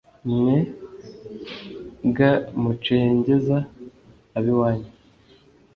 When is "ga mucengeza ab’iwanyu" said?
2.17-4.91